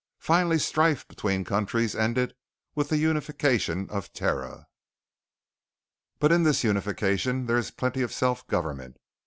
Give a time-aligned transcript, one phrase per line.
[0.17, 2.33] Finally strife between countries ended
[2.73, 4.65] with the unification of Terra.
[6.17, 8.97] But in this unification there is plenty of self government.